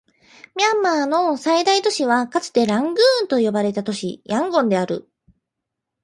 [0.55, 5.07] ミャンマーの最大都市はかつてラングーンと呼ばれた都市、ヤンゴンである